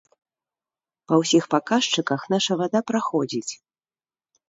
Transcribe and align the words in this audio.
Па 1.11 1.19
ўсіх 1.25 1.43
паказчыках 1.53 2.21
наша 2.37 2.53
вада 2.65 2.79
праходзіць. 2.91 3.53